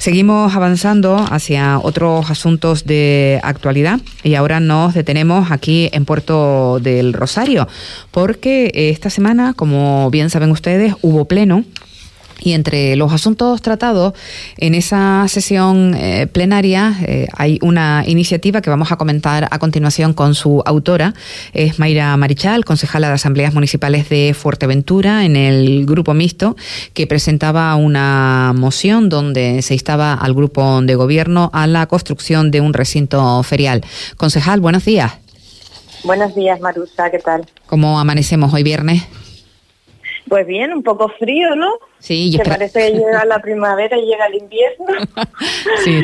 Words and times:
Seguimos 0.00 0.54
avanzando 0.54 1.18
hacia 1.18 1.78
otros 1.78 2.30
asuntos 2.30 2.86
de 2.86 3.38
actualidad 3.42 4.00
y 4.22 4.34
ahora 4.34 4.58
nos 4.58 4.94
detenemos 4.94 5.50
aquí 5.50 5.90
en 5.92 6.06
Puerto 6.06 6.80
del 6.80 7.12
Rosario, 7.12 7.68
porque 8.10 8.70
esta 8.74 9.10
semana, 9.10 9.52
como 9.52 10.10
bien 10.10 10.30
saben 10.30 10.52
ustedes, 10.52 10.94
hubo 11.02 11.26
pleno 11.26 11.66
y 12.40 12.52
entre 12.52 12.96
los 12.96 13.12
asuntos 13.12 13.62
tratados 13.62 14.14
en 14.56 14.74
esa 14.74 15.26
sesión 15.28 15.94
eh, 15.94 16.26
plenaria 16.26 16.96
eh, 17.06 17.28
hay 17.36 17.58
una 17.62 18.04
iniciativa 18.06 18.60
que 18.60 18.70
vamos 18.70 18.92
a 18.92 18.96
comentar 18.96 19.48
a 19.50 19.58
continuación 19.58 20.14
con 20.14 20.34
su 20.34 20.62
autora, 20.64 21.14
es 21.52 21.78
Mayra 21.78 22.16
Marichal, 22.16 22.64
concejala 22.64 23.08
de 23.08 23.14
Asambleas 23.14 23.54
Municipales 23.54 24.08
de 24.08 24.34
Fuerteventura 24.34 25.24
en 25.24 25.36
el 25.36 25.86
grupo 25.86 26.14
mixto, 26.14 26.56
que 26.94 27.06
presentaba 27.06 27.74
una 27.76 28.52
moción 28.54 29.08
donde 29.08 29.62
se 29.62 29.74
instaba 29.74 30.14
al 30.14 30.34
grupo 30.34 30.80
de 30.82 30.94
gobierno 30.94 31.50
a 31.52 31.66
la 31.66 31.86
construcción 31.86 32.50
de 32.50 32.60
un 32.60 32.72
recinto 32.72 33.42
ferial. 33.42 33.82
Concejal, 34.16 34.60
buenos 34.60 34.84
días. 34.84 35.12
Buenos 36.04 36.34
días, 36.34 36.60
Marusa, 36.60 37.10
¿qué 37.10 37.18
tal? 37.18 37.46
¿Cómo 37.66 38.00
amanecemos 38.00 38.54
hoy 38.54 38.62
viernes? 38.62 39.02
Pues 40.30 40.46
bien, 40.46 40.72
un 40.72 40.84
poco 40.84 41.08
frío, 41.18 41.56
¿no? 41.56 41.72
Sí, 41.98 42.36
que 42.36 42.48
parece 42.48 42.92
que 42.92 42.98
llega 42.98 43.24
la 43.24 43.42
primavera 43.42 43.98
y 43.98 44.06
llega 44.06 44.26
el 44.26 44.34
invierno. 44.36 44.86
sí, 45.84 46.02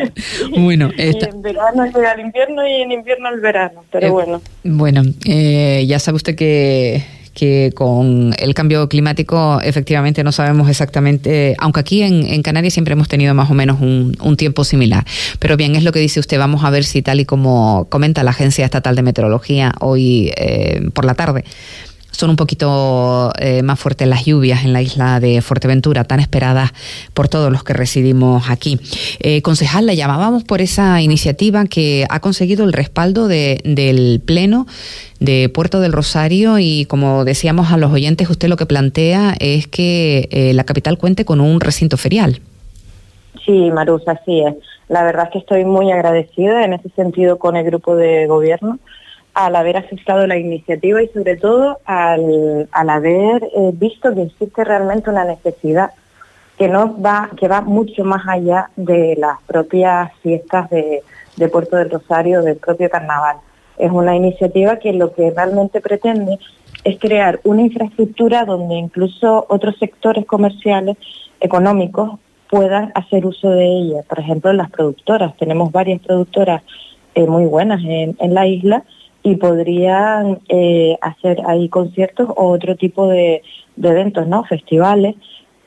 bueno. 0.51 0.91
Y 0.99 1.25
en 1.25 1.43
verano 1.43 1.87
llega 1.87 2.11
el 2.11 2.21
invierno 2.23 2.67
y 2.67 2.83
en 2.83 2.91
invierno 2.91 3.29
el 3.29 3.41
verano, 3.41 3.85
pero 3.93 4.09
eh, 4.09 4.11
bueno. 4.11 4.43
Bueno, 4.65 5.03
eh, 5.27 5.85
ya 5.87 6.01
sabe 6.01 6.17
usted 6.17 6.35
que 6.35 7.05
que 7.37 7.71
con 7.75 8.33
el 8.39 8.55
cambio 8.55 8.89
climático 8.89 9.61
efectivamente 9.61 10.25
no 10.25 10.33
sabemos 10.33 10.71
exactamente, 10.71 11.55
aunque 11.59 11.81
aquí 11.81 12.03
en, 12.03 12.43
Canarias 12.43 12.73
siempre 12.73 12.95
hemos 12.95 13.09
tenido 13.09 13.35
más 13.35 13.51
o 13.51 13.55
menos 13.55 13.79
un, 13.81 14.37
tiempo 14.39 14.65
similar. 14.65 15.05
Pero 15.39 15.59
bien, 15.59 15.77
es 15.77 15.85
lo 15.85 15.93
que 15.93 15.99
dice 15.99 16.19
usted, 16.19 16.39
vamos 16.39 16.65
a 16.65 16.71
ver 16.71 16.85
si 16.85 17.03
tal 17.03 17.21
y 17.21 17.27
como 17.27 17.89
comenta 17.91 18.25
la 18.25 18.31
Agencia 18.31 18.65
Estatal 18.65 18.97
de 18.97 19.03
Meteorología 19.03 19.75
hoy 19.81 20.33
eh, 20.35 20.89
por 20.95 21.05
la 21.05 21.15
tarde, 21.15 21.45
son 22.17 22.31
un 22.31 22.37
poquito 22.37 23.31
eh, 23.39 23.63
más 23.63 23.79
fuertes 23.79 24.09
las 24.09 24.25
lluvias 24.25 24.65
en 24.65 24.73
la 24.73 24.81
isla 24.81 25.21
de 25.21 25.43
Fuerteventura, 25.43 26.05
tan 26.05 26.19
esperadas 26.19 26.73
por 27.13 27.29
todos 27.29 27.53
los 27.53 27.63
que 27.63 27.75
residimos 27.75 28.49
aquí. 28.49 28.81
Eh, 29.21 29.43
concejal, 29.43 29.87
le 29.87 29.97
llamábamos 29.97 30.43
por 30.43 30.63
esa 30.63 31.03
iniciativa 31.03 31.67
que 31.67 32.07
ha 32.09 32.21
conseguido 32.21 32.65
el 32.65 32.73
respaldo 32.73 33.29
del 33.29 34.23
Pleno 34.25 34.67
de 35.21 35.51
Puerto 35.51 35.81
del 35.81 35.93
Rosario 35.93 36.59
y 36.59 36.87
como 36.87 37.25
decíamos 37.25 37.71
a 37.71 37.77
los 37.77 37.93
oyentes, 37.93 38.29
usted 38.31 38.49
lo 38.49 38.57
que 38.57 38.67
plantea 38.67 39.35
es 39.39 39.67
que 39.67 40.29
eh, 40.31 40.53
la 40.55 40.65
capital 40.65 40.99
cuente 40.99 41.25
con 41.25 41.41
un 41.41 41.61
recinto 41.61 41.97
ferial. 41.99 42.41
Sí, 43.45 43.71
Marusa, 43.71 44.13
así 44.13 44.41
es. 44.41 44.55
La 44.89 45.03
verdad 45.03 45.27
es 45.27 45.33
que 45.33 45.39
estoy 45.39 45.65
muy 45.65 45.93
agradecida 45.93 46.65
en 46.65 46.73
ese 46.73 46.89
sentido 46.91 47.39
con 47.39 47.57
el 47.57 47.65
grupo 47.65 47.95
de 47.95 48.27
gobierno 48.27 48.79
al 49.37 49.55
haber 49.55 49.77
aceptado 49.77 50.27
la 50.27 50.39
iniciativa 50.39 51.03
y 51.03 51.09
sobre 51.09 51.37
todo 51.37 51.79
al, 51.85 52.69
haber 52.73 53.45
eh, 53.45 53.71
visto 53.75 54.15
que 54.15 54.23
existe 54.23 54.65
realmente 54.65 55.11
una 55.11 55.27
necesidad 55.27 55.91
que 56.57 56.69
no 56.69 56.99
va, 57.03 57.29
que 57.37 57.47
va 57.47 57.61
mucho 57.61 58.03
más 58.03 58.27
allá 58.27 58.71
de 58.77 59.15
las 59.19 59.39
propias 59.43 60.11
fiestas 60.23 60.71
de, 60.71 61.03
Puerto 61.53 61.77
del 61.77 61.91
Rosario, 61.91 62.41
del 62.41 62.57
propio 62.57 62.89
carnaval. 62.89 63.37
Es 63.77 63.91
una 63.91 64.17
iniciativa 64.17 64.79
que 64.79 64.95
lo 64.95 65.13
que 65.13 65.31
realmente 65.31 65.83
pretende 65.83 66.39
es 66.83 66.99
crear 66.99 67.39
una 67.45 67.61
infraestructura 67.61 68.47
donde 68.47 68.77
incluso 68.77 69.45
otros 69.51 69.77
sectores 69.79 70.25
comerciales, 70.25 70.97
económicos, 71.41 72.19
puedan 72.49 72.91
hacer 72.95 73.27
uso 73.27 73.51
de 73.51 73.67
ella. 73.67 74.03
Por 74.09 74.19
ejemplo, 74.19 74.51
las 74.55 74.71
productoras. 74.71 75.37
Tenemos 75.37 75.71
varias 75.71 76.01
productoras 76.01 76.63
eh, 77.15 77.27
muy 77.27 77.45
buenas 77.45 77.83
en, 77.85 78.17
en 78.19 78.33
la 78.33 78.47
isla 78.47 78.83
y 79.27 79.35
podrían 79.35 80.39
eh, 80.49 80.97
hacer 81.01 81.39
ahí 81.49 81.69
conciertos 81.69 82.29
o 82.37 82.49
otro 82.49 82.77
tipo 82.77 83.09
de, 83.09 83.43
eventos, 83.77 84.25
¿no? 84.29 84.45
Festivales. 84.45 85.17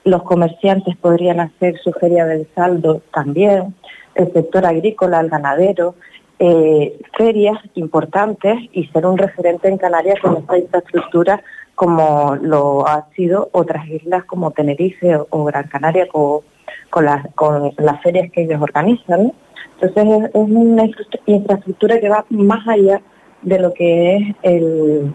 Los 0.06 0.24
comerciantes 0.24 0.96
podrían 0.96 1.42
hacer 1.42 1.78
su 1.84 1.92
feria 1.92 2.26
del 2.26 2.48
saldo 2.56 3.02
también, 3.14 3.76
el 4.16 4.32
sector 4.32 4.66
agrícola, 4.66 5.20
el 5.20 5.28
ganadero, 5.28 5.96
eh, 6.40 7.02
ferias 7.18 7.58
importantes 7.74 8.56
y 8.72 8.88
ser 8.88 9.06
un 9.06 9.18
referente 9.18 9.68
en 9.68 9.78
Canarias 9.78 10.22
con 10.22 10.38
esta 10.38 10.58
infraestructura 10.58 11.44
como 11.76 12.38
lo 12.38 12.88
han 12.88 13.10
sido 13.14 13.50
otras 13.52 13.86
islas 13.90 14.24
como 14.24 14.52
Tenerife 14.52 15.18
o, 15.30 15.44
Gran 15.44 15.68
Canaria 15.68 16.08
con, 16.08 17.04
las, 17.04 17.28
con 17.36 17.74
las 17.78 18.02
ferias 18.02 18.32
que 18.32 18.44
ellos 18.44 18.62
organizan. 18.62 19.34
Entonces 19.82 20.30
es 20.30 20.32
una 20.34 20.86
infraestructura 21.26 22.00
que 22.00 22.08
va 22.08 22.26
más 22.30 22.66
allá 22.66 23.02
de 23.42 23.60
lo 23.60 23.74
que 23.74 24.16
es 24.16 24.36
el, 24.44 25.14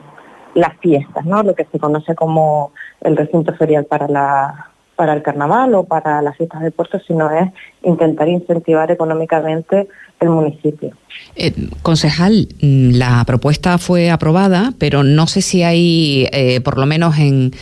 las 0.55 0.77
fiestas, 0.79 1.25
¿no? 1.25 1.43
Lo 1.43 1.55
que 1.55 1.67
se 1.67 1.79
conoce 1.79 2.15
como 2.15 2.73
el 3.01 3.17
recinto 3.17 3.55
ferial 3.55 3.85
para 3.87 4.09
la 4.09 4.71
para 4.97 5.13
el 5.13 5.23
carnaval 5.23 5.75
o 5.75 5.85
para 5.85 6.23
las 6.23 6.37
fiestas 6.37 6.63
de 6.63 6.71
puerto, 6.71 7.01
sino 7.07 7.31
es 7.31 7.51
intentar 7.83 8.29
incentivar 8.29 8.91
económicamente 8.91 9.89
el 10.21 10.31
municipio. 10.31 10.93
Eh, 11.37 11.53
concejal, 11.83 12.49
mm, 12.61 12.91
la 12.93 13.25
propuesta 13.27 13.79
fue 13.79 14.11
aprobada, 14.11 14.73
pero 14.79 15.03
no 15.03 15.27
sé 15.27 15.43
si 15.43 15.63
hay, 15.63 16.29
eh, 16.33 16.61
por 16.61 16.79
lo 16.79 16.87
menos 16.87 17.19
en, 17.19 17.53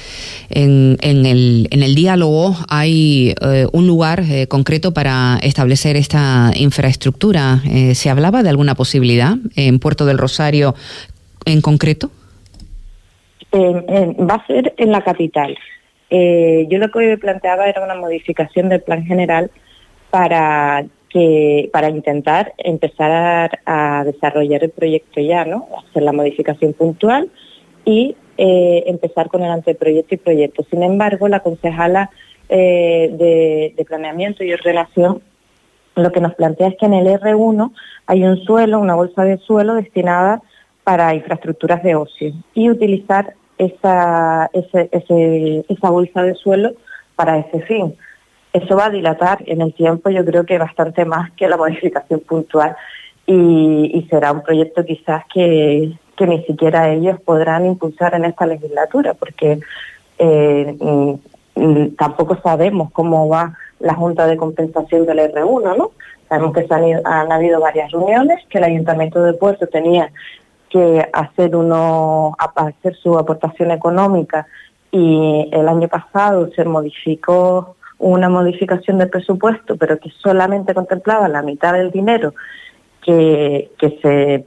en, 0.50 0.98
el, 1.00 1.69
en 1.71 1.82
el 1.82 1.94
diálogo, 1.94 2.54
hay 2.69 3.34
eh, 3.41 3.66
un 3.72 3.87
lugar 3.87 4.22
concreto 4.48 4.92
para 4.92 5.38
establecer 5.42 5.97
esta 5.97 6.50
infraestructura. 6.54 7.60
¿Se 7.94 8.10
hablaba 8.10 8.42
de 8.42 8.50
alguna 8.50 8.75
posibilidad 8.75 9.37
en 9.56 9.78
Puerto 9.78 10.06
del 10.06 10.19
Rosario 10.19 10.75
en 11.44 11.60
concreto? 11.60 12.10
va 13.54 14.34
a 14.34 14.47
ser 14.47 14.72
en 14.78 14.92
la 14.92 15.03
capital. 15.03 15.54
Yo 16.68 16.78
lo 16.78 16.90
que 16.90 17.16
planteaba 17.18 17.68
era 17.68 17.84
una 17.84 17.94
modificación 17.94 18.68
del 18.68 18.82
plan 18.82 19.04
general 19.04 19.50
para 20.10 20.84
que 21.12 21.68
para 21.72 21.90
intentar 21.90 22.54
empezar 22.58 23.60
a, 23.66 24.02
desarrollar 24.04 24.64
el 24.64 24.70
proyecto 24.70 25.20
ya, 25.20 25.44
¿no? 25.44 25.68
Hacer 25.78 26.02
la 26.02 26.12
modificación 26.12 26.72
puntual 26.72 27.30
y 27.84 28.16
eh, 28.38 28.84
empezar 28.86 29.28
con 29.28 29.42
el 29.42 29.50
anteproyecto 29.50 30.14
y 30.14 30.18
proyecto. 30.18 30.64
Sin 30.70 30.82
embargo, 30.82 31.28
la 31.28 31.40
concejala 31.40 32.10
eh, 32.48 33.72
de, 33.76 33.84
planeamiento 33.84 34.42
y 34.42 34.52
ordenación 34.52 35.22
lo 35.94 36.10
que 36.10 36.20
nos 36.20 36.34
plantea 36.34 36.68
es 36.68 36.76
que 36.78 36.86
en 36.86 36.94
el 36.94 37.06
R1 37.06 37.72
hay 38.06 38.24
un 38.24 38.38
suelo, 38.44 38.78
una 38.78 38.94
bolsa 38.94 39.24
de 39.24 39.36
suelo 39.38 39.74
destinada 39.74 40.40
para 40.84 41.14
infraestructuras 41.14 41.82
de 41.82 41.94
ocio 41.94 42.32
y 42.54 42.70
utilizar 42.70 43.34
esa, 43.58 44.50
esa 44.52 45.90
bolsa 45.90 46.22
de 46.22 46.34
suelo 46.34 46.72
para 47.16 47.38
ese 47.38 47.60
fin. 47.62 47.94
Eso 48.52 48.76
va 48.76 48.86
a 48.86 48.90
dilatar 48.90 49.38
en 49.46 49.62
el 49.62 49.72
tiempo, 49.72 50.10
yo 50.10 50.24
creo 50.24 50.44
que 50.44 50.58
bastante 50.58 51.04
más 51.04 51.30
que 51.32 51.48
la 51.48 51.56
modificación 51.56 52.20
puntual 52.20 52.76
y, 53.26 54.06
será 54.10 54.32
un 54.32 54.42
proyecto 54.42 54.84
quizás 54.84 55.24
que, 55.32 55.92
ni 56.20 56.44
siquiera 56.44 56.92
ellos 56.92 57.20
podrán 57.20 57.66
impulsar 57.66 58.14
en 58.14 58.24
esta 58.24 58.46
legislatura, 58.46 59.14
porque 59.14 59.58
eh, 60.18 60.76
mm, 60.78 61.14
mm, 61.56 61.96
tampoco 61.96 62.36
sabemos 62.42 62.92
cómo 62.92 63.28
va 63.28 63.56
la 63.80 63.94
Junta 63.94 64.26
de 64.26 64.36
Compensación 64.36 65.04
del 65.04 65.18
R1, 65.18 65.76
¿no? 65.76 65.91
Sabemos 66.28 66.54
que 66.54 66.66
han, 67.04 67.32
habido 67.32 67.60
varias 67.60 67.91
reuniones, 67.91 68.38
que 68.48 68.58
el 68.58 68.64
Ayuntamiento 68.64 69.22
de 69.22 69.34
Puerto 69.34 69.66
tenía 69.66 70.12
que 70.72 71.06
hacer, 71.12 71.55
uno, 71.55 72.34
hacer 72.38 72.97
su 72.97 73.19
aportación 73.19 73.71
económica 73.71 74.47
y 74.91 75.49
el 75.53 75.69
año 75.69 75.87
pasado 75.88 76.50
se 76.56 76.65
modificó 76.65 77.77
una 77.99 78.28
modificación 78.28 78.99
del 78.99 79.10
presupuesto, 79.10 79.77
pero 79.77 79.99
que 79.99 80.10
solamente 80.22 80.75
contemplaba 80.75 81.28
la 81.28 81.42
mitad 81.42 81.74
del 81.74 81.91
dinero 81.91 82.34
que, 83.04 83.71
se, 83.80 84.47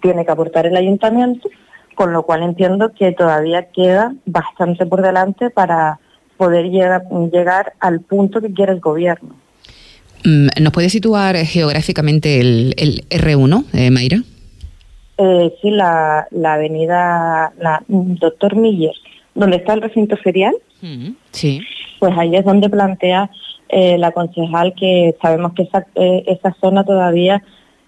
tiene 0.00 0.24
que 0.24 0.32
aportar 0.32 0.66
el 0.66 0.76
ayuntamiento, 0.76 1.48
con 1.94 2.12
lo 2.12 2.22
cual 2.22 2.42
entiendo 2.42 2.92
que 2.92 3.12
todavía 3.12 3.70
queda 3.70 4.14
bastante 4.24 4.86
por 4.86 5.02
delante 5.02 5.50
para 5.50 6.00
poder 6.38 6.70
llegar, 6.70 7.04
llegar 7.30 7.74
al 7.78 8.00
punto 8.00 8.40
que 8.40 8.52
quiere 8.52 8.72
el 8.72 8.80
gobierno. 8.80 9.34
Mm, 10.24 10.48
¿Nos 10.60 10.72
puede 10.72 10.88
situar 10.88 11.36
geográficamente 11.36 12.40
el, 12.40 12.74
el 12.78 13.06
R1, 13.10 13.64
eh, 13.74 13.90
Mayra? 13.90 14.18
Eh, 15.18 15.54
sí, 15.60 15.70
la, 15.70 16.26
la 16.30 16.54
avenida 16.54 17.52
la, 17.58 17.82
Doctor 17.88 18.56
Miller, 18.56 18.94
donde 19.34 19.58
está 19.58 19.74
el 19.74 19.82
recinto 19.82 20.16
ferial. 20.16 20.54
Mm, 20.80 21.10
sí 21.30 21.60
pues 22.02 22.18
ahí 22.18 22.34
es 22.34 22.44
donde 22.44 22.68
plantea 22.68 23.30
eh, 23.68 23.96
la 23.96 24.10
concejal 24.10 24.74
que 24.74 25.14
sabemos 25.22 25.52
que 25.52 25.62
esa, 25.62 25.86
eh, 25.94 26.24
esa 26.26 26.52
zona 26.60 26.82
todavía 26.82 27.44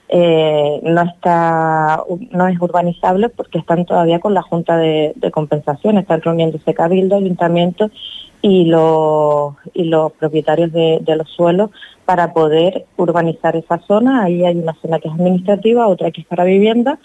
eh, 0.09 0.79
no 0.85 1.03
está 1.03 2.05
no 2.31 2.47
es 2.47 2.61
urbanizable 2.61 3.29
porque 3.29 3.59
están 3.59 3.87
todavía 3.87 4.21
con 4.21 4.33
la 4.33 4.43
Junta 4.43 4.77
de, 4.77 5.15
Compensación, 5.33 5.99
están 5.99 6.23
reuniéndose 6.23 6.75
Cabildo, 6.75 7.17
Ayuntamiento 7.17 7.91
y 8.47 8.67
los, 8.67 9.55
y 9.73 9.85
los 9.85 10.13
propietarios 10.13 10.71
de, 10.71 11.01
los 11.17 11.31
suelos 11.31 11.71
para 12.05 12.35
poder 12.35 12.85
urbanizar 12.99 13.57
esa 13.57 13.79
zona. 13.87 14.23
Ahí 14.23 14.45
hay 14.45 14.57
una 14.57 14.77
zona 14.83 14.99
que 14.99 15.09
es 15.09 15.15
administrativa, 15.15 15.89
otra 15.89 16.11
que 16.11 16.21
es 16.21 16.27
para 16.27 16.45
vivienda 16.45 16.99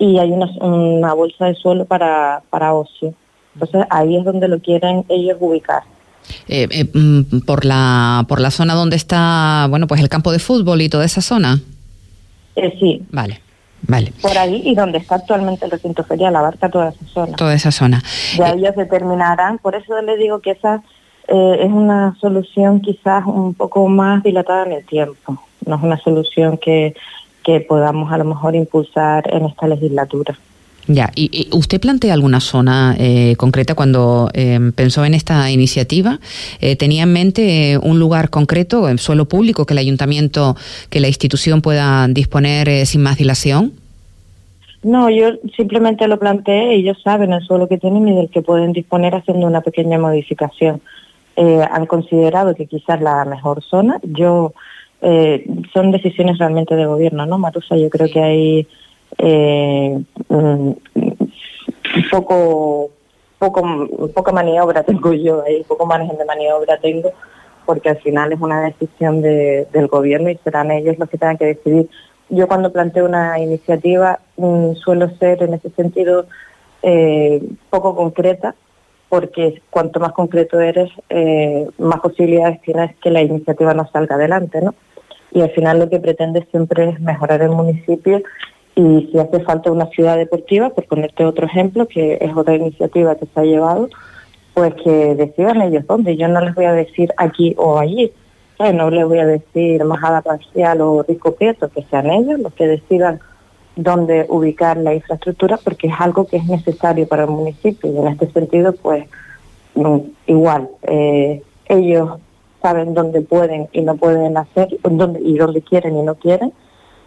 y 0.00 0.18
hay 0.18 0.32
una, 0.32 0.46
una 0.60 1.14
bolsa 1.14 1.46
de 1.46 1.54
suelo 1.54 1.84
para, 1.84 2.42
para 2.50 2.74
ocio. 2.74 3.14
Entonces 3.54 3.86
ahí 3.90 4.16
es 4.16 4.24
donde 4.24 4.48
lo 4.48 4.58
quieren 4.58 5.04
ellos 5.08 5.36
ubicar. 5.38 5.84
Eh, 6.48 6.66
eh, 6.68 6.90
mm, 6.92 7.42
por 7.46 7.64
la 7.64 8.24
por 8.28 8.40
la 8.40 8.50
zona 8.50 8.74
donde 8.74 8.96
está 8.96 9.66
bueno 9.68 9.86
pues 9.88 10.00
el 10.00 10.08
campo 10.08 10.30
de 10.32 10.38
fútbol 10.38 10.80
y 10.80 10.88
toda 10.88 11.04
esa 11.04 11.20
zona 11.20 11.60
eh, 12.54 12.72
sí 12.78 13.02
vale 13.10 13.40
vale. 13.82 14.12
por 14.20 14.36
ahí 14.36 14.62
y 14.64 14.74
donde 14.74 14.98
está 14.98 15.16
actualmente 15.16 15.64
el 15.64 15.70
recinto 15.70 16.04
ferial 16.04 16.34
abarca 16.36 16.68
toda 16.68 16.90
esa 16.90 17.06
zona. 17.06 17.36
Toda 17.36 17.54
esa 17.54 17.70
zona. 17.70 18.02
Ya 18.36 18.50
ellos 18.50 18.74
determinarán 18.76 19.58
por 19.58 19.74
eso 19.74 20.00
les 20.02 20.18
digo 20.18 20.40
que 20.40 20.52
esa 20.52 20.82
es 21.28 21.70
una 21.70 22.16
solución 22.20 22.80
quizás 22.80 23.24
un 23.26 23.54
poco 23.54 23.88
más 23.88 24.22
dilatada 24.22 24.66
en 24.66 24.72
el 24.72 24.84
tiempo. 24.84 25.42
No 25.64 25.76
es 25.76 25.82
una 25.82 25.98
solución 25.98 26.58
que 26.58 26.94
que 27.42 27.60
podamos 27.60 28.12
a 28.12 28.18
lo 28.18 28.24
mejor 28.24 28.54
impulsar 28.54 29.32
en 29.34 29.46
esta 29.46 29.66
legislatura 29.66 30.38
ya, 30.88 31.10
¿y, 31.14 31.48
usted 31.52 31.80
plantea 31.80 32.12
alguna 32.12 32.40
zona 32.40 32.96
eh, 32.98 33.36
concreta 33.36 33.74
cuando 33.74 34.28
eh, 34.34 34.58
pensó 34.74 35.04
en 35.04 35.14
esta 35.14 35.50
iniciativa? 35.50 36.18
Eh, 36.60 36.76
¿Tenía 36.76 37.04
en 37.04 37.12
mente 37.12 37.78
un 37.80 37.98
lugar 37.98 38.30
concreto, 38.30 38.88
en 38.88 38.98
suelo 38.98 39.26
público, 39.26 39.64
que 39.64 39.74
el 39.74 39.78
ayuntamiento, 39.78 40.56
que 40.90 41.00
la 41.00 41.08
institución 41.08 41.62
pueda 41.62 42.08
disponer 42.08 42.86
sin 42.86 43.02
más 43.02 43.16
dilación? 43.16 43.72
No, 44.82 45.08
yo 45.08 45.34
simplemente 45.56 46.08
lo 46.08 46.18
planteé, 46.18 46.74
ellos 46.74 47.00
saben 47.04 47.32
el 47.32 47.42
suelo 47.42 47.68
que 47.68 47.78
tienen 47.78 48.08
y 48.08 48.16
del 48.16 48.30
que 48.30 48.42
pueden 48.42 48.72
disponer 48.72 49.14
haciendo 49.14 49.46
una 49.46 49.60
pequeña 49.60 49.98
modificación. 49.98 50.80
han 51.36 51.86
considerado 51.86 52.56
que 52.56 52.66
quizás 52.66 53.00
la 53.00 53.24
mejor 53.24 53.62
zona, 53.62 54.00
yo, 54.02 54.52
son 55.72 55.92
decisiones 55.92 56.38
realmente 56.38 56.74
de 56.74 56.86
gobierno, 56.86 57.26
¿no, 57.26 57.38
Marusa? 57.38 57.76
Yo 57.76 57.88
creo 57.90 58.08
que 58.12 58.20
hay 58.20 58.66
eh, 59.18 60.02
un 60.28 60.82
poco, 62.10 62.90
poco, 63.38 63.88
poca 64.14 64.32
maniobra 64.32 64.82
tengo 64.82 65.12
yo 65.12 65.42
ahí, 65.42 65.62
poco 65.64 65.86
margen 65.86 66.16
de 66.16 66.24
maniobra 66.24 66.78
tengo, 66.78 67.12
porque 67.66 67.90
al 67.90 67.98
final 67.98 68.32
es 68.32 68.40
una 68.40 68.62
decisión 68.62 69.22
de, 69.22 69.66
del 69.72 69.88
gobierno 69.88 70.30
y 70.30 70.38
serán 70.44 70.70
ellos 70.70 70.98
los 70.98 71.08
que 71.08 71.18
tengan 71.18 71.38
que 71.38 71.46
decidir. 71.46 71.88
Yo 72.28 72.48
cuando 72.48 72.72
planteo 72.72 73.04
una 73.04 73.38
iniciativa 73.38 74.20
mm, 74.36 74.72
suelo 74.74 75.10
ser 75.18 75.42
en 75.42 75.54
ese 75.54 75.70
sentido 75.70 76.26
eh, 76.82 77.42
poco 77.70 77.94
concreta, 77.94 78.54
porque 79.08 79.60
cuanto 79.70 80.00
más 80.00 80.12
concreto 80.12 80.58
eres, 80.58 80.90
eh, 81.10 81.68
más 81.78 82.00
posibilidades 82.00 82.62
tienes 82.62 82.96
que 82.96 83.10
la 83.10 83.20
iniciativa 83.20 83.74
no 83.74 83.86
salga 83.92 84.14
adelante, 84.14 84.62
¿no? 84.62 84.74
Y 85.32 85.42
al 85.42 85.50
final 85.50 85.78
lo 85.78 85.88
que 85.88 86.00
pretende 86.00 86.46
siempre 86.50 86.90
es 86.90 87.00
mejorar 87.00 87.42
el 87.42 87.50
municipio 87.50 88.22
y 88.74 89.08
si 89.10 89.18
hace 89.18 89.40
falta 89.40 89.70
una 89.70 89.86
ciudad 89.86 90.16
deportiva, 90.16 90.70
por 90.70 90.86
ponerte 90.86 91.24
otro 91.24 91.46
ejemplo, 91.46 91.86
que 91.86 92.18
es 92.20 92.34
otra 92.34 92.54
iniciativa 92.54 93.16
que 93.16 93.26
se 93.26 93.40
ha 93.40 93.44
llevado, 93.44 93.90
pues 94.54 94.74
que 94.82 95.14
decidan 95.14 95.60
ellos 95.62 95.86
dónde. 95.86 96.16
Yo 96.16 96.28
no 96.28 96.40
les 96.40 96.54
voy 96.54 96.64
a 96.64 96.72
decir 96.72 97.12
aquí 97.16 97.54
o 97.58 97.78
allí, 97.78 98.12
no 98.58 98.90
les 98.90 99.04
voy 99.04 99.18
a 99.18 99.26
decir 99.26 99.84
Majada 99.84 100.22
Parcial 100.22 100.80
o 100.80 101.02
Rico 101.02 101.34
Prieto, 101.34 101.68
que 101.68 101.82
sean 101.84 102.10
ellos 102.10 102.38
los 102.38 102.52
que 102.54 102.66
decidan 102.66 103.20
dónde 103.74 104.26
ubicar 104.28 104.76
la 104.76 104.94
infraestructura, 104.94 105.58
porque 105.62 105.88
es 105.88 105.94
algo 105.98 106.26
que 106.26 106.36
es 106.36 106.46
necesario 106.46 107.08
para 107.08 107.24
el 107.24 107.30
municipio 107.30 107.92
y 107.92 107.96
en 107.96 108.06
este 108.06 108.30
sentido, 108.30 108.72
pues 108.72 109.06
mm, 109.74 109.98
igual, 110.26 110.68
eh, 110.82 111.42
ellos 111.66 112.18
saben 112.60 112.94
dónde 112.94 113.22
pueden 113.22 113.68
y 113.72 113.80
no 113.80 113.96
pueden 113.96 114.36
hacer, 114.36 114.68
dónde, 114.82 115.20
y 115.20 115.36
dónde 115.36 115.62
quieren 115.62 115.96
y 115.96 116.02
no 116.02 116.14
quieren, 116.14 116.52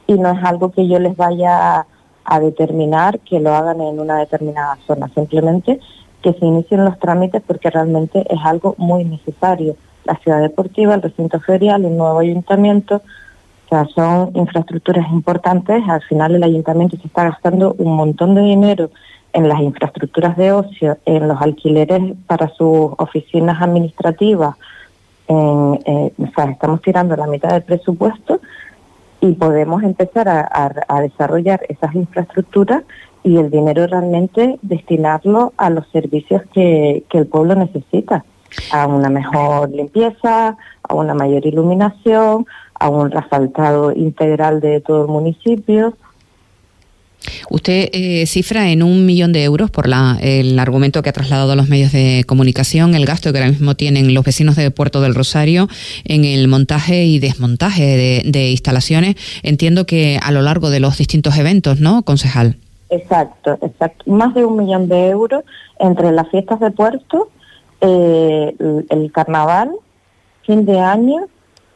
y 0.07 0.13
no 0.13 0.31
es 0.31 0.43
algo 0.43 0.71
que 0.71 0.87
yo 0.87 0.99
les 0.99 1.15
vaya 1.15 1.85
a, 2.25 2.39
determinar 2.39 3.19
que 3.19 3.39
lo 3.39 3.53
hagan 3.53 3.81
en 3.81 3.99
una 3.99 4.17
determinada 4.17 4.79
zona, 4.87 5.09
simplemente 5.13 5.79
que 6.23 6.33
se 6.33 6.43
inicien 6.43 6.83
los 6.83 6.97
trámites 6.97 7.43
porque 7.45 7.69
realmente 7.69 8.25
es 8.27 8.39
algo 8.43 8.73
muy 8.79 9.03
necesario. 9.05 9.75
La 10.05 10.15
ciudad 10.15 10.41
deportiva, 10.41 10.95
el 10.95 11.03
recinto 11.03 11.39
ferial, 11.39 11.85
el 11.85 11.95
nuevo 11.95 12.17
ayuntamiento, 12.17 13.03
o 13.65 13.69
sea, 13.69 13.85
son 13.93 14.31
infraestructuras 14.33 15.07
importantes. 15.11 15.83
Al 15.87 16.01
final 16.01 16.33
el 16.33 16.41
ayuntamiento 16.41 16.97
se 16.97 17.05
está 17.05 17.25
gastando 17.25 17.75
un 17.77 17.95
montón 17.95 18.33
de 18.33 18.41
dinero 18.41 18.89
en 19.33 19.47
las 19.47 19.59
infraestructuras 19.59 20.35
de 20.35 20.51
ocio, 20.51 20.97
en 21.05 21.27
los 21.27 21.39
alquileres 21.39 22.01
para 22.25 22.47
sus 22.49 22.91
oficinas 22.97 23.61
administrativas. 23.61 24.55
Eh, 25.27 26.11
estamos 26.17 26.81
tirando 26.81 27.15
la 27.15 27.27
mitad 27.27 27.49
del 27.49 27.63
presupuesto 27.63 28.39
y 29.30 29.33
podemos 29.33 29.83
empezar 29.83 30.27
a, 30.30 31.01
desarrollar 31.01 31.62
esas 31.68 31.95
infraestructuras 31.95 32.83
y 33.24 33.38
el 33.38 33.50
dinero 33.50 33.88
realmente 33.88 34.60
destinarlo 34.62 35.54
a 35.57 35.69
los 35.72 35.88
servicios 35.89 36.44
que, 36.54 37.04
el 37.12 37.25
pueblo 37.27 37.56
necesita, 37.56 38.24
a 38.72 38.88
una 38.88 39.10
mejor 39.10 39.72
limpieza, 39.72 40.57
a 40.83 40.94
una 40.94 41.13
mayor 41.16 41.45
iluminación, 41.45 42.45
a 42.80 42.89
un 42.89 43.10
resaltado 43.10 43.92
integral 43.94 44.62
de 44.62 44.81
todo 44.81 45.06
el 45.06 45.07
municipio, 45.07 45.98
Usted 47.50 47.89
eh, 47.94 48.25
cifra 48.27 48.69
en 48.69 48.83
un 48.83 49.06
millón 49.06 49.33
de 49.33 49.44
euros 49.44 49.72
por 49.72 49.88
la, 49.88 50.18
el 50.22 50.57
argumento 50.60 51.01
que 51.01 51.10
ha 51.10 51.13
trasladado 51.13 51.51
a 51.51 51.56
los 51.56 51.69
medios 51.69 51.92
de 51.92 52.24
comunicación, 52.27 52.95
el 52.95 53.06
gasto 53.06 53.31
que 53.31 53.39
ahora 53.39 53.51
mismo 53.51 53.75
tienen 53.75 54.13
los 54.13 54.24
vecinos 54.24 54.56
de 54.56 54.72
Puerto 54.72 55.01
del 55.01 55.16
Rosario 55.16 55.68
en 56.04 56.25
el 56.25 56.48
montaje 56.48 57.06
y 57.06 57.19
desmontaje 57.19 58.24
de, 58.25 58.50
instalaciones. 58.50 59.16
Entiendo 59.44 59.86
que 59.86 60.19
a 60.22 60.31
lo 60.31 60.42
largo 60.42 60.69
de 60.69 60.80
los 60.80 60.98
distintos 60.98 61.38
eventos, 61.38 61.80
¿no, 61.80 62.04
concejal? 62.04 62.57
Exacto, 62.89 63.57
exacto. 63.62 64.10
Más 64.12 64.33
de 64.33 64.45
un 64.45 64.57
millón 64.57 64.88
de 64.88 65.10
euros 65.10 65.44
entre 65.80 66.12
las 66.12 66.30
fiestas 66.30 66.60
de 66.60 66.72
Puerto, 66.72 67.30
eh, 67.81 68.56
el, 68.89 69.12
carnaval, 69.12 69.72
fin 70.44 70.66
de 70.66 70.80
año 70.80 71.27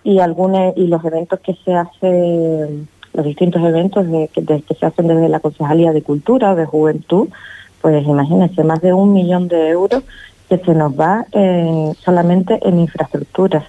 y 0.04 0.20
algunos 0.20 0.78
y 0.78 0.88
los 0.88 1.04
eventos 1.04 1.40
que 1.40 1.58
se 1.66 1.74
hacen 1.74 2.88
los 3.14 3.26
distintos 3.26 3.62
eventos 3.64 4.06
que, 4.34 4.64
se 4.80 4.86
hacen 4.86 5.08
desde 5.08 5.30
la 5.30 5.40
Concejalía 5.40 5.92
de 5.92 6.02
Cultura 6.02 6.52
o 6.52 6.56
de 6.56 6.66
Juventud, 6.66 7.30
pues 7.82 8.06
imagínense, 8.06 8.64
más 8.64 8.82
de 8.82 8.94
un 8.94 9.14
millón 9.14 9.48
de 9.48 9.70
euros 9.70 10.04
que 10.48 10.58
se 10.58 10.74
nos 10.74 11.00
va 11.00 11.26
solamente 12.04 12.60
en 12.62 12.80
infraestructuras 12.80 13.64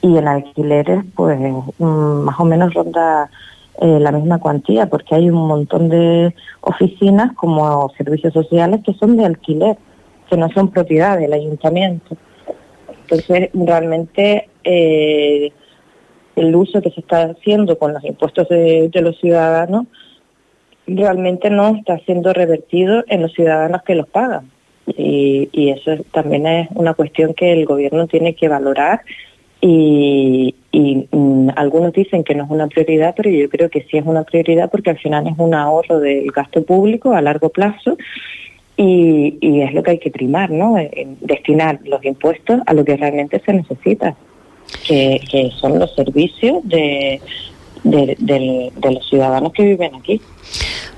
y 0.00 0.16
en 0.16 0.28
alquileres, 0.28 1.04
pues 1.14 1.38
mm, 1.78 1.84
más 1.84 2.38
o 2.38 2.44
menos 2.44 2.72
ronda 2.74 3.30
eh, 3.80 3.98
la 4.00 4.12
misma 4.12 4.38
cuantía, 4.38 4.86
porque 4.86 5.14
hay 5.14 5.30
un 5.30 5.46
montón 5.46 5.88
de 5.88 6.34
oficinas 6.60 7.32
como 7.34 7.88
servicios 7.96 8.32
sociales 8.32 8.80
que 8.84 8.94
son 8.94 9.16
de 9.16 9.24
alquiler, 9.24 9.76
que 10.28 10.36
no 10.36 10.48
son 10.50 10.70
propiedad 10.70 11.18
del 11.18 11.32
ayuntamiento. 11.32 12.16
Entonces, 13.02 13.50
realmente 13.54 14.48
eh, 14.64 15.52
el 16.38 16.54
uso 16.54 16.80
que 16.80 16.90
se 16.90 17.00
está 17.00 17.22
haciendo 17.24 17.78
con 17.78 17.92
los 17.92 18.04
impuestos 18.04 18.48
de, 18.48 18.90
los 18.94 19.18
ciudadanos 19.18 19.86
realmente 20.86 21.50
no 21.50 21.76
está 21.76 21.98
siendo 22.00 22.32
revertido 22.32 23.04
en 23.08 23.22
los 23.22 23.32
ciudadanos 23.32 23.82
que 23.82 23.94
los 23.94 24.08
pagan. 24.08 24.50
Y, 24.86 25.70
eso 25.70 26.02
también 26.12 26.46
es 26.46 26.68
una 26.74 26.94
cuestión 26.94 27.34
que 27.34 27.52
el 27.52 27.66
gobierno 27.66 28.06
tiene 28.06 28.34
que 28.34 28.48
valorar 28.48 29.02
y, 29.60 30.54
mm, 30.72 31.50
algunos 31.56 31.92
dicen 31.92 32.24
que 32.24 32.34
no 32.34 32.44
es 32.44 32.50
una 32.50 32.68
prioridad, 32.68 33.14
pero 33.16 33.28
yo 33.28 33.48
creo 33.50 33.68
que 33.68 33.82
sí 33.82 33.98
es 33.98 34.06
una 34.06 34.22
prioridad 34.22 34.70
porque 34.70 34.90
al 34.90 34.98
final 34.98 35.26
es 35.26 35.34
un 35.36 35.52
ahorro 35.54 36.00
del 36.00 36.30
gasto 36.30 36.62
público 36.62 37.12
a 37.12 37.20
largo 37.20 37.50
plazo 37.50 37.98
y, 38.76 39.36
y 39.40 39.60
es 39.60 39.74
lo 39.74 39.82
que 39.82 39.90
hay 39.92 39.98
que 39.98 40.10
primar, 40.10 40.50
¿no? 40.50 40.76
destinar 41.20 41.80
los 41.84 42.02
impuestos 42.04 42.60
a 42.64 42.72
lo 42.72 42.84
que 42.84 42.96
realmente 42.96 43.42
se 43.44 43.52
necesita 43.52 44.16
que, 44.86 45.50
son 45.60 45.78
los 45.78 45.94
servicios 45.94 46.56
de, 46.64 47.20
de, 47.84 48.72
los 48.82 49.08
ciudadanos 49.08 49.52
que 49.52 49.64
viven 49.64 49.94
aquí. 49.94 50.20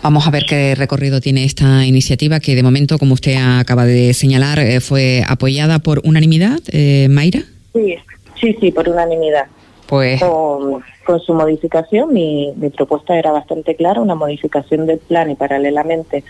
Vamos 0.02 0.26
a 0.26 0.30
ver 0.30 0.44
qué 0.48 0.74
recorrido 0.74 1.20
tiene 1.20 1.44
esta 1.44 1.84
iniciativa 1.84 2.40
que 2.40 2.54
de 2.54 2.62
momento, 2.62 2.98
como 2.98 3.14
usted 3.14 3.36
acaba 3.36 3.84
de 3.84 4.14
señalar, 4.14 4.58
eh, 4.58 4.80
fue 4.80 5.22
apoyada 5.28 5.78
por 5.78 6.00
unanimidad, 6.04 6.60
eh, 6.72 7.08
Mayra. 7.10 7.42
Sí, 7.74 7.96
sí, 8.40 8.56
sí, 8.60 8.70
por 8.70 8.88
unanimidad. 8.88 9.46
Pues... 9.86 10.20
Con, 10.20 10.82
su 11.26 11.34
modificación, 11.34 12.12
mi, 12.12 12.52
mi, 12.54 12.70
propuesta 12.70 13.18
era 13.18 13.32
bastante 13.32 13.74
clara, 13.74 14.00
una 14.00 14.14
modificación 14.14 14.86
del 14.86 14.98
plan 14.98 15.28
y 15.28 15.34
paralelamente 15.34 16.22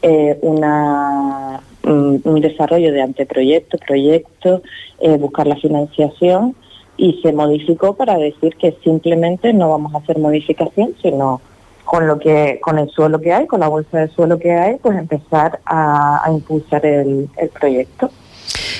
eh, 0.00 0.38
una, 0.40 1.60
un, 1.82 2.40
desarrollo 2.40 2.92
de 2.92 3.02
anteproyecto, 3.02 3.76
proyecto, 3.78 4.62
eh, 5.00 5.16
buscar 5.16 5.46
la 5.46 5.56
financiación 5.56 6.54
y 6.96 7.20
se 7.22 7.32
modificó 7.32 7.94
para 7.94 8.16
decir 8.16 8.56
que 8.56 8.76
simplemente 8.82 9.52
no 9.52 9.70
vamos 9.70 9.94
a 9.94 9.98
hacer 9.98 10.18
modificación, 10.18 10.94
sino 11.02 11.40
con 11.84 12.06
lo 12.06 12.18
que 12.18 12.58
con 12.60 12.78
el 12.78 12.88
suelo 12.90 13.20
que 13.20 13.32
hay, 13.32 13.46
con 13.46 13.60
la 13.60 13.68
bolsa 13.68 14.00
de 14.00 14.08
suelo 14.08 14.38
que 14.38 14.52
hay, 14.52 14.76
pues 14.76 14.98
empezar 14.98 15.60
a, 15.66 16.28
impulsar 16.30 16.84
el 16.84 17.28
proyecto. 17.58 18.10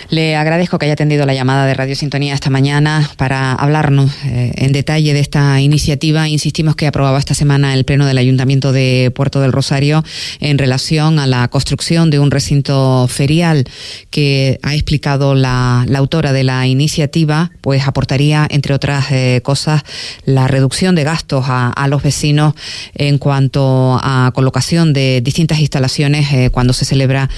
Le 0.09 0.37
agradezco 0.37 0.79
que 0.79 0.87
haya 0.87 0.93
atendido 0.93 1.27
la 1.27 1.35
llamada 1.35 1.67
de 1.67 1.75
Radio 1.75 1.97
Sintonía 1.97 2.33
esta 2.33 2.49
mañana 2.49 3.11
para 3.17 3.53
hablarnos 3.53 4.13
eh, 4.25 4.53
en 4.55 4.71
detalle 4.71 5.13
de 5.13 5.19
esta 5.19 5.61
iniciativa. 5.61 6.29
Insistimos 6.29 6.77
que 6.77 6.87
aprobaba 6.87 7.19
esta 7.19 7.35
semana 7.35 7.75
el 7.75 7.85
Pleno 7.85 8.07
del 8.07 8.19
Ayuntamiento 8.19 8.71
de 8.71 9.11
Puerto 9.13 9.41
del 9.41 9.51
Rosario 9.51 10.05
en 10.39 10.59
relación 10.59 11.19
a 11.19 11.27
la 11.27 11.49
construcción 11.49 12.11
de 12.11 12.21
un 12.21 12.31
recinto 12.31 13.09
ferial 13.09 13.65
que 14.11 14.61
ha 14.63 14.75
explicado 14.75 15.35
la, 15.35 15.85
autora 15.97 16.33
de 16.33 16.45
la 16.45 16.69
iniciativa, 16.69 17.51
pues 17.61 17.89
aportaría, 17.89 18.47
entre 18.49 18.75
otras 18.75 19.11
eh, 19.11 19.41
cosas, 19.43 19.83
la 20.25 20.47
reducción 20.47 20.95
de 20.95 21.03
gastos 21.03 21.47
a, 21.49 21.87
los 21.89 22.03
vecinos 22.03 22.55
en 22.95 23.19
cuanto 23.19 23.99
a 24.03 24.31
colocación 24.35 24.93
de 24.93 25.21
distintas 25.21 25.59
instalaciones 25.59 26.33
eh, 26.33 26.51
cuando 26.51 26.73
se 26.73 26.85
celebra 26.85 27.29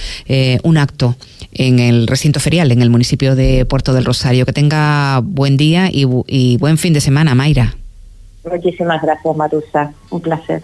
un 0.63 0.79
acto 0.79 1.17
en 1.53 1.79
el 1.79 2.07
recinto 2.07 2.41
ferial 2.41 2.73
en 2.73 2.83
el 2.83 2.91
municipio 2.91 3.35
de 3.35 3.65
Puerto 3.65 3.93
del 3.93 4.05
Rosario. 4.05 4.47
Que 4.47 4.53
tenga 4.53 5.21
buen 5.23 5.57
día 5.57 5.89
y, 5.91 6.07
y 6.27 6.57
buen 6.59 6.79
fin 6.79 6.93
de 6.93 7.01
semana, 7.01 7.35
Mayra. 7.35 7.75
Muchísimas 8.51 9.03
gracias, 9.03 9.37
Marusa. 9.37 9.93
Un 10.11 10.21
placer. 10.21 10.63